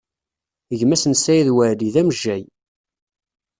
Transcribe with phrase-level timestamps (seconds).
[0.79, 2.43] Gma-s n Saɛid Waɛli, d amejjay.